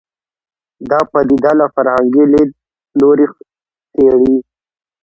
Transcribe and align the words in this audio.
دا 0.89 0.99
پدیده 1.11 1.51
له 1.59 1.65
فرهنګي 1.75 2.23
لید 2.33 2.49
لوري 2.99 3.25
څېړي 3.93 4.35